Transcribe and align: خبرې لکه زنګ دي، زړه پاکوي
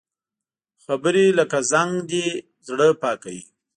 خبرې 0.83 1.25
لکه 1.39 1.57
زنګ 1.71 1.93
دي، 2.09 2.25
زړه 2.67 2.87
پاکوي 3.01 3.41